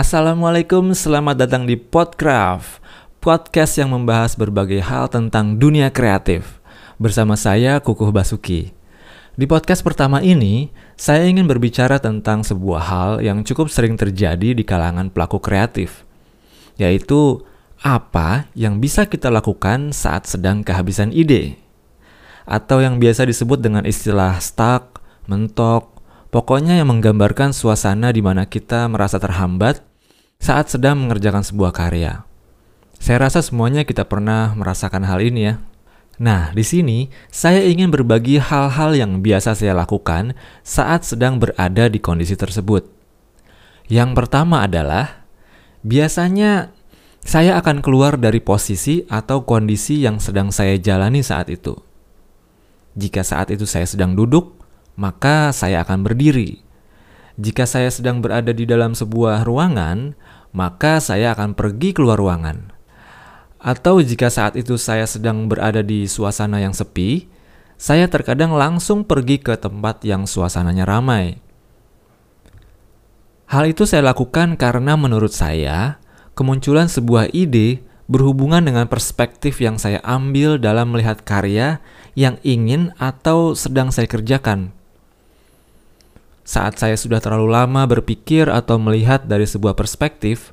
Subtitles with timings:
[0.00, 2.80] Assalamualaikum, selamat datang di Podcraft,
[3.20, 6.56] podcast yang membahas berbagai hal tentang dunia kreatif.
[6.96, 8.72] Bersama saya, Kukuh Basuki.
[9.36, 14.64] Di podcast pertama ini, saya ingin berbicara tentang sebuah hal yang cukup sering terjadi di
[14.64, 16.08] kalangan pelaku kreatif,
[16.80, 17.44] yaitu
[17.84, 21.60] apa yang bisa kita lakukan saat sedang kehabisan ide,
[22.48, 25.92] atau yang biasa disebut dengan istilah stuck, mentok,
[26.32, 29.89] pokoknya yang menggambarkan suasana di mana kita merasa terhambat
[30.40, 32.24] saat sedang mengerjakan sebuah karya.
[32.96, 35.54] Saya rasa semuanya kita pernah merasakan hal ini ya.
[36.20, 41.96] Nah, di sini saya ingin berbagi hal-hal yang biasa saya lakukan saat sedang berada di
[42.00, 42.88] kondisi tersebut.
[43.88, 45.24] Yang pertama adalah
[45.80, 46.72] biasanya
[47.20, 51.76] saya akan keluar dari posisi atau kondisi yang sedang saya jalani saat itu.
[52.96, 54.56] Jika saat itu saya sedang duduk,
[54.96, 56.60] maka saya akan berdiri.
[57.40, 60.12] Jika saya sedang berada di dalam sebuah ruangan,
[60.50, 62.74] maka saya akan pergi keluar ruangan.
[63.60, 67.28] Atau jika saat itu saya sedang berada di suasana yang sepi,
[67.80, 71.40] saya terkadang langsung pergi ke tempat yang suasananya ramai.
[73.50, 75.98] Hal itu saya lakukan karena menurut saya,
[76.38, 81.78] kemunculan sebuah ide berhubungan dengan perspektif yang saya ambil dalam melihat karya
[82.18, 84.74] yang ingin atau sedang saya kerjakan.
[86.50, 90.50] Saat saya sudah terlalu lama berpikir atau melihat dari sebuah perspektif,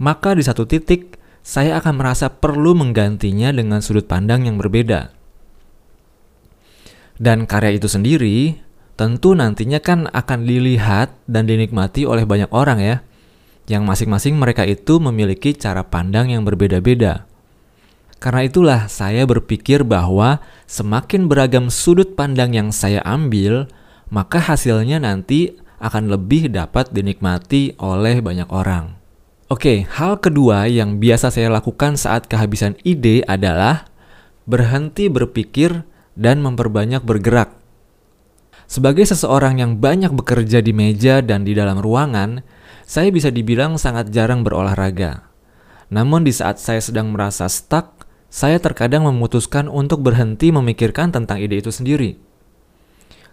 [0.00, 5.12] maka di satu titik saya akan merasa perlu menggantinya dengan sudut pandang yang berbeda.
[7.20, 8.56] Dan karya itu sendiri
[8.96, 12.96] tentu nantinya kan akan dilihat dan dinikmati oleh banyak orang ya,
[13.68, 17.28] yang masing-masing mereka itu memiliki cara pandang yang berbeda-beda.
[18.16, 23.68] Karena itulah saya berpikir bahwa semakin beragam sudut pandang yang saya ambil,
[24.14, 28.94] maka hasilnya nanti akan lebih dapat dinikmati oleh banyak orang.
[29.50, 33.90] Oke, hal kedua yang biasa saya lakukan saat kehabisan ide adalah
[34.46, 35.82] berhenti berpikir
[36.14, 37.58] dan memperbanyak bergerak.
[38.70, 42.40] Sebagai seseorang yang banyak bekerja di meja dan di dalam ruangan,
[42.86, 45.26] saya bisa dibilang sangat jarang berolahraga.
[45.92, 51.60] Namun di saat saya sedang merasa stuck, saya terkadang memutuskan untuk berhenti memikirkan tentang ide
[51.60, 52.33] itu sendiri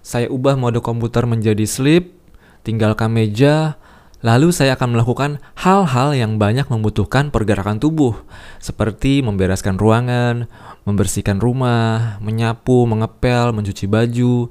[0.01, 2.17] saya ubah mode komputer menjadi sleep,
[2.65, 3.77] tinggalkan meja,
[4.21, 8.17] lalu saya akan melakukan hal-hal yang banyak membutuhkan pergerakan tubuh,
[8.61, 10.45] seperti membereskan ruangan,
[10.85, 14.49] membersihkan rumah, menyapu, mengepel, mencuci baju,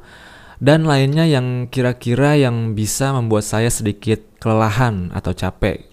[0.60, 5.88] dan lainnya yang kira-kira yang bisa membuat saya sedikit kelelahan atau capek.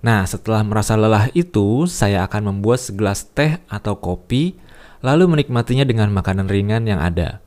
[0.00, 4.56] Nah, setelah merasa lelah itu, saya akan membuat segelas teh atau kopi,
[5.04, 7.44] lalu menikmatinya dengan makanan ringan yang ada.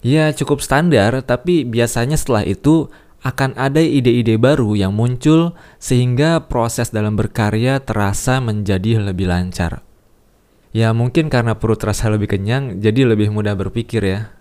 [0.00, 2.88] Ya cukup standar, tapi biasanya setelah itu
[3.20, 9.84] akan ada ide-ide baru yang muncul sehingga proses dalam berkarya terasa menjadi lebih lancar.
[10.72, 14.32] Ya mungkin karena perut terasa lebih kenyang, jadi lebih mudah berpikir ya.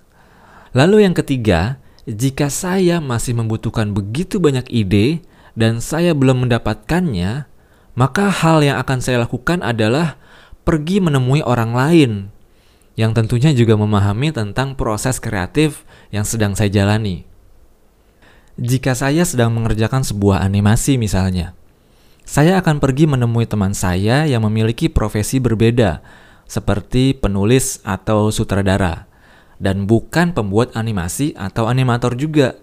[0.71, 5.25] Lalu yang ketiga, jika saya masih membutuhkan begitu banyak ide
[5.59, 7.49] dan saya belum mendapatkannya,
[7.99, 10.15] maka hal yang akan saya lakukan adalah
[10.63, 12.11] pergi menemui orang lain
[12.99, 17.23] yang tentunya juga memahami tentang proses kreatif yang sedang saya jalani.
[18.59, 21.55] Jika saya sedang mengerjakan sebuah animasi misalnya,
[22.27, 26.03] saya akan pergi menemui teman saya yang memiliki profesi berbeda,
[26.43, 29.07] seperti penulis atau sutradara,
[29.63, 32.59] dan bukan pembuat animasi atau animator juga.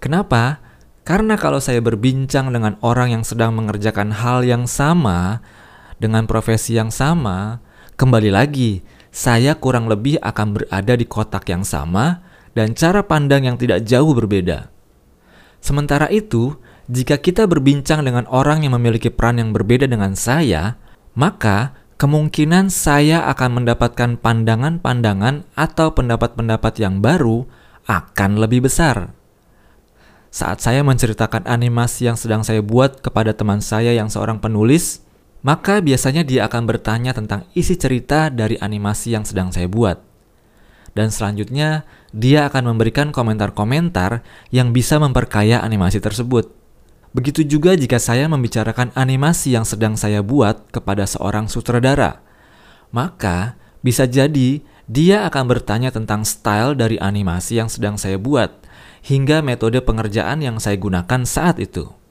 [0.00, 0.64] Kenapa?
[1.04, 5.44] Karena kalau saya berbincang dengan orang yang sedang mengerjakan hal yang sama,
[6.00, 7.60] dengan profesi yang sama,
[8.00, 12.20] kembali lagi, saya kurang lebih akan berada di kotak yang sama
[12.52, 14.68] dan cara pandang yang tidak jauh berbeda.
[15.64, 16.60] Sementara itu,
[16.92, 20.76] jika kita berbincang dengan orang yang memiliki peran yang berbeda dengan saya,
[21.16, 27.48] maka kemungkinan saya akan mendapatkan pandangan-pandangan atau pendapat-pendapat yang baru
[27.88, 29.16] akan lebih besar.
[30.28, 35.05] Saat saya menceritakan animasi yang sedang saya buat kepada teman saya yang seorang penulis,
[35.46, 40.02] maka biasanya dia akan bertanya tentang isi cerita dari animasi yang sedang saya buat.
[40.90, 46.50] Dan selanjutnya, dia akan memberikan komentar-komentar yang bisa memperkaya animasi tersebut.
[47.14, 52.26] Begitu juga jika saya membicarakan animasi yang sedang saya buat kepada seorang sutradara.
[52.90, 53.54] Maka,
[53.86, 58.50] bisa jadi dia akan bertanya tentang style dari animasi yang sedang saya buat,
[59.06, 62.05] hingga metode pengerjaan yang saya gunakan saat itu.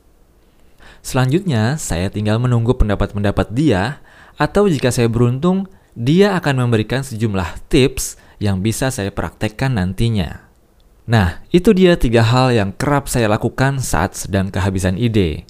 [1.16, 4.04] Selanjutnya, saya tinggal menunggu pendapat-pendapat dia,
[4.36, 5.64] atau jika saya beruntung,
[5.96, 10.44] dia akan memberikan sejumlah tips yang bisa saya praktekkan nantinya.
[11.08, 15.48] Nah, itu dia tiga hal yang kerap saya lakukan saat sedang kehabisan ide.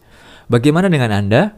[0.54, 1.58] Bagaimana dengan Anda?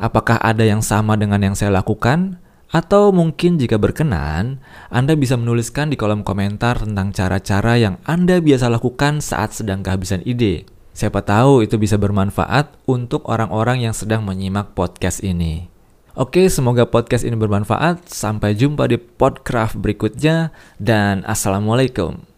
[0.00, 2.40] Apakah ada yang sama dengan yang saya lakukan?
[2.72, 8.72] Atau mungkin jika berkenan, Anda bisa menuliskan di kolom komentar tentang cara-cara yang Anda biasa
[8.72, 10.71] lakukan saat sedang kehabisan ide.
[10.92, 15.72] Siapa tahu itu bisa bermanfaat untuk orang-orang yang sedang menyimak podcast ini.
[16.12, 18.04] Oke, semoga podcast ini bermanfaat.
[18.12, 22.31] Sampai jumpa di podcast berikutnya dan assalamualaikum.